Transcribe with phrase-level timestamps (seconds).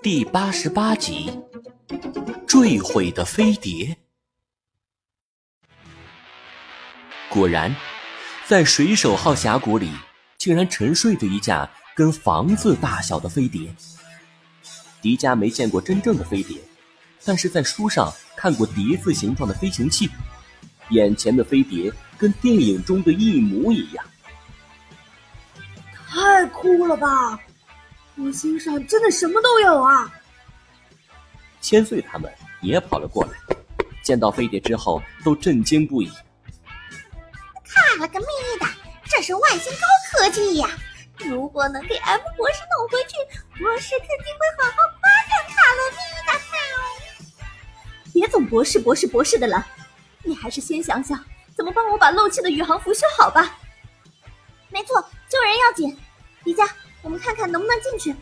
[0.00, 1.28] 第八十八集：
[2.46, 3.96] 坠毁的飞碟。
[7.28, 7.74] 果然，
[8.46, 9.90] 在水手号峡谷里，
[10.38, 13.74] 竟然沉睡着一架跟房子大小的飞碟。
[15.02, 16.58] 迪迦没见过真正的飞碟，
[17.24, 20.08] 但是在书上看过碟子形状的飞行器。
[20.90, 24.04] 眼前的飞碟跟电影中的一模一样，
[26.08, 27.40] 太酷了吧！
[28.18, 30.12] 火星上真的什么都有啊！
[31.60, 32.28] 千岁他们
[32.60, 33.30] 也跑了过来，
[34.02, 36.10] 见到飞碟之后都震惊不已。
[37.64, 38.26] 看了个咪
[38.58, 38.66] 的，
[39.04, 40.68] 这是外星高科技呀！
[41.18, 43.14] 如果能给 M 博士弄回去，
[43.62, 45.96] 博士肯定会好好夸奖卡罗咪
[46.26, 46.32] 的。
[48.12, 49.64] 别总博士博士博士的了，
[50.24, 51.24] 你还是先想想
[51.56, 53.56] 怎么帮我把漏气的宇航服修好吧。
[54.70, 55.96] 没错，救人要紧。
[56.42, 56.68] 迪迦。
[57.02, 58.14] 我们看看能不能进去。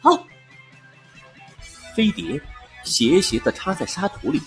[0.00, 0.26] 好，
[1.94, 2.40] 飞碟
[2.84, 4.40] 斜斜的插在沙土里，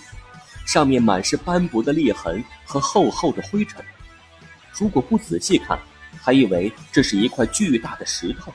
[0.66, 3.84] 上面满是斑驳的裂痕和厚厚的灰尘。
[4.72, 5.78] 如果不仔细看，
[6.20, 8.52] 还以为这是一块巨大的石头。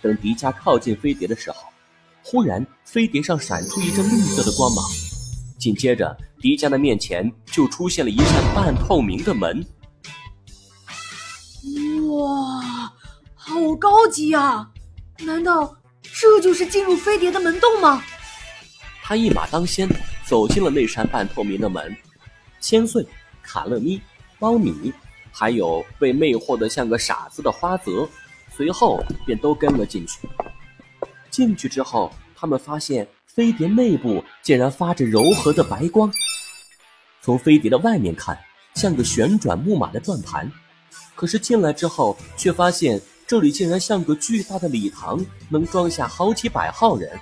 [0.00, 1.68] 等迪迦靠近飞碟的时候，
[2.22, 4.84] 忽然飞碟上闪出一阵绿色的光芒，
[5.58, 9.64] 紧接着迪迦的面前就出现了一扇半透明的门。
[13.72, 14.68] 好高级啊！
[15.20, 18.02] 难道这就是进入飞碟的门洞吗？
[19.02, 19.88] 他一马当先
[20.26, 21.96] 走进了那扇半透明的门，
[22.60, 23.02] 千岁、
[23.42, 23.98] 卡乐咪、
[24.38, 24.92] 猫米，
[25.32, 28.06] 还有被魅惑的像个傻子的花泽，
[28.54, 30.28] 随后便都跟了进去。
[31.30, 36.12] 进去之后，他们发现飞碟内部竟然发着柔和的白光。
[37.22, 38.38] 从飞碟的外面看，
[38.74, 40.52] 像个旋转木马的转盘，
[41.14, 43.00] 可是进来之后，却发现。
[43.26, 47.18] 这里竟然像个巨大的礼堂，能装下好几百号人。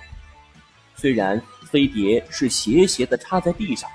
[0.95, 3.89] 虽然飞碟是斜斜的插在地上，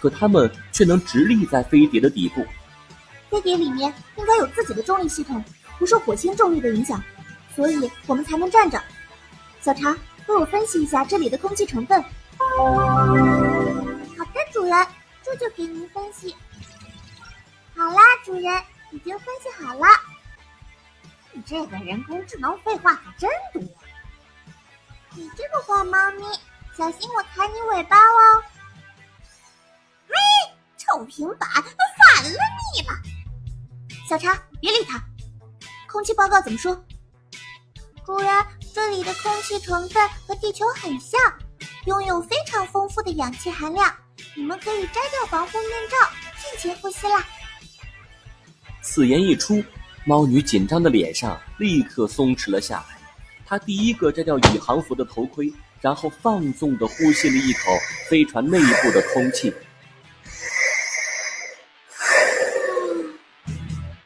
[0.00, 2.44] 可他们却能直立在飞碟的底部。
[3.28, 5.44] 飞碟里面应该有自己的重力系统，
[5.78, 7.02] 不受火星重力的影响，
[7.54, 8.82] 所以我们才能站着。
[9.60, 12.02] 小茶，为我分析一下这里的空气成分。
[12.38, 14.86] 好的，主人，
[15.22, 16.34] 这就给您分析。
[17.76, 18.44] 好啦，主人，
[18.92, 19.86] 已经分析好了。
[21.32, 23.62] 你这个人工智能废话可真多！
[25.14, 26.24] 你这个黄猫咪，
[26.76, 28.42] 小心我砍你尾巴哦！
[30.08, 30.14] 嘿，
[30.76, 32.94] 臭平板，反了你了！
[34.08, 35.00] 小茶，别理他。
[35.88, 36.74] 空气报告怎么说？
[38.04, 41.20] 主人，这里的空气成分和地球很像，
[41.86, 43.96] 拥有非常丰富的氧气含量。
[44.34, 45.96] 你们可以摘掉防护面罩，
[46.40, 47.24] 尽情呼吸啦。
[48.82, 49.62] 此言一出。
[50.04, 52.98] 猫女紧张的脸上立刻松弛了下来，
[53.44, 57.70] 她第一个摘掉宇航服的头盔，然后放纵的呼吸了一口
[58.08, 59.52] 飞船内部的空气。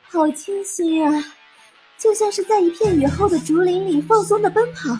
[0.03, 1.25] 好清新啊，
[1.99, 4.97] 就像是在一片雨后的竹林里放松的奔跑。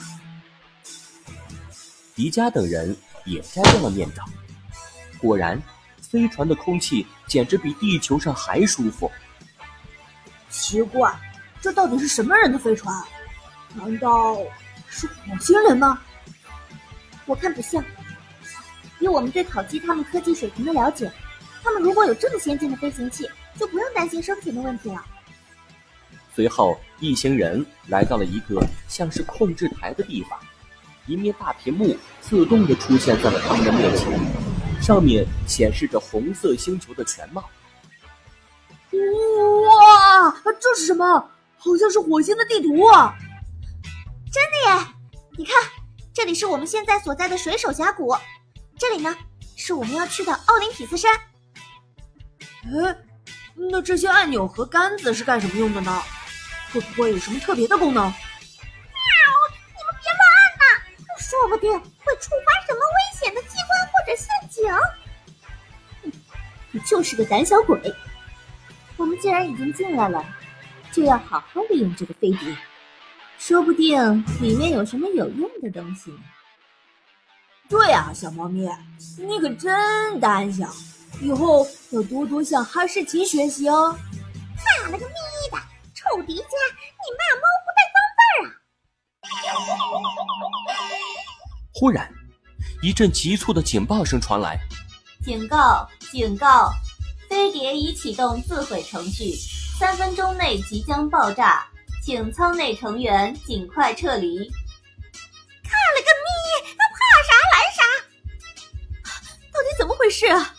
[2.15, 4.25] 迪迦等人也摘掉了面罩，
[5.19, 5.61] 果然，
[6.01, 9.11] 飞船的空气简直比地球上还舒服。
[10.51, 11.13] 奇怪，
[11.61, 12.95] 这到底是什么人的飞船？
[13.75, 14.39] 难道
[14.89, 16.01] 是火星人吗？
[17.27, 17.85] 我看不像。
[19.01, 21.11] 以我们对烤鸡他们科技水平的了解，
[21.63, 23.29] 他们如果有这么先进的飞行器，
[23.59, 25.05] 就不用担心生存的问题了。
[26.35, 30.39] 随后，一行人来到了一个像是控制台的地方，
[31.07, 34.09] 一面大屏幕自动的出现在了他们的面前，
[34.81, 37.49] 上面显示着红色星球的全貌。
[40.15, 41.31] 哇，这是什么？
[41.59, 43.17] 好像是火星的地图啊！
[44.31, 44.87] 真的耶！
[45.37, 45.55] 你看，
[46.13, 48.15] 这里是我们现在所在的水手峡谷，
[48.79, 49.17] 这里呢
[49.57, 51.13] 是我们要去的奥林匹斯山。
[52.65, 52.97] 哎，
[53.55, 56.03] 那这些按钮和杆子是干什么用的呢？
[56.73, 58.05] 会不会有什么特别的功能？
[58.05, 58.13] 喵！
[58.13, 60.65] 你们别乱按呐，
[61.19, 66.13] 说不定会触发什么危险的机关或者陷阱。
[66.71, 67.81] 你就是个胆小鬼！
[69.05, 70.25] 我们既然已经进来了，
[70.91, 72.57] 就要好好利用这个飞碟，
[73.37, 76.11] 说不定里面有什么有用的东西。
[77.69, 78.67] 对啊，小猫咪，
[79.19, 80.67] 你可真胆小，
[81.21, 83.95] 以后要多多向哈士奇学习哦。
[84.83, 85.13] 妈了个咪
[85.53, 85.59] 的，
[85.95, 86.57] 臭迪迦，
[86.97, 88.49] 你骂猫不带脏字儿
[89.51, 89.53] 啊！
[91.77, 92.11] 忽然，
[92.81, 94.59] 一阵急促的警报声传来：
[95.23, 96.73] 警告，警告！
[97.55, 99.37] 蝶已启动自毁程序。
[99.79, 101.65] 三分钟内即将爆炸
[102.03, 104.51] 请舱内成员尽快撤离。
[105.63, 106.27] 看了个咪
[106.77, 107.79] 他怕啥来啥？
[109.53, 110.53] 到底怎么回事啊？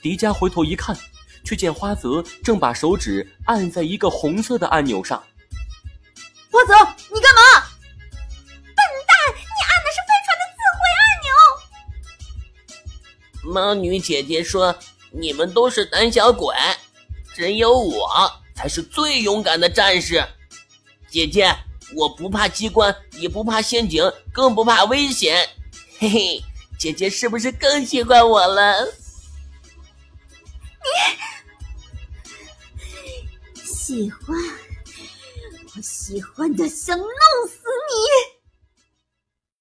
[0.00, 0.96] 迪迦回头一看
[1.44, 5.22] 却见花泽正把手指按在一个红色的按钮上。
[6.50, 6.72] 花泽
[7.12, 7.42] 你干嘛？
[8.64, 11.28] 笨蛋你按的是飞船的自毁按钮。
[13.52, 14.74] 猫女姐姐说
[15.12, 16.56] 你们都是胆小鬼，
[17.34, 20.24] 只有我才是最勇敢的战士。”
[21.08, 21.54] 姐姐，
[21.94, 25.46] 我不怕机关，也不怕陷阱，更不怕危险。
[25.98, 26.42] 嘿嘿，
[26.78, 28.86] 姐姐是不是更喜欢我了？
[33.54, 34.36] 你喜欢？
[35.76, 38.31] 我喜欢的想弄死你！